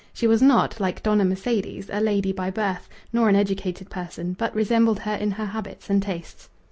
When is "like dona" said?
0.79-1.23